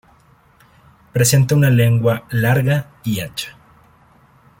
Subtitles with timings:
[1.13, 3.55] Presenta una lengua larga, y ancha.